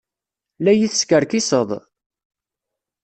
La 0.63 0.71
yi-teskerkiseḍ? 0.73 1.69